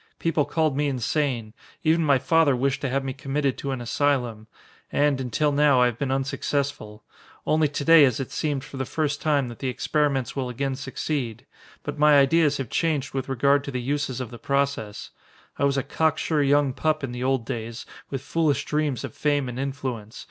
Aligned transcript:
People 0.17 0.45
called 0.45 0.75
me 0.75 0.87
insane 0.87 1.53
even 1.83 2.03
my 2.03 2.17
father 2.17 2.55
wished 2.55 2.81
to 2.81 2.89
have 2.89 3.03
me 3.03 3.13
committed 3.13 3.55
to 3.59 3.69
an 3.69 3.79
asylum. 3.81 4.47
And, 4.91 5.21
until 5.21 5.51
now, 5.51 5.79
I 5.79 5.85
have 5.85 5.99
been 5.99 6.09
unsuccessful. 6.09 7.03
Only 7.45 7.67
to 7.67 7.85
day 7.85 8.01
has 8.01 8.19
it 8.19 8.31
seemed 8.31 8.63
for 8.63 8.77
the 8.77 8.85
first 8.85 9.21
time 9.21 9.47
that 9.49 9.59
the 9.59 9.67
experiments 9.67 10.35
will 10.35 10.49
again 10.49 10.73
succeed. 10.75 11.45
But 11.83 11.99
my 11.99 12.17
ideas 12.17 12.57
have 12.57 12.71
changed 12.71 13.13
with 13.13 13.29
regard 13.29 13.63
to 13.65 13.69
the 13.69 13.79
uses 13.79 14.19
of 14.19 14.31
the 14.31 14.39
process. 14.39 15.11
I 15.59 15.65
was 15.65 15.77
a 15.77 15.83
cocksure 15.83 16.41
young 16.41 16.73
pup 16.73 17.03
in 17.03 17.11
the 17.11 17.23
old 17.23 17.45
days, 17.45 17.85
with 18.09 18.23
foolish 18.23 18.65
dreams 18.65 19.03
of 19.03 19.13
fame 19.13 19.47
and 19.47 19.59
influence. 19.59 20.19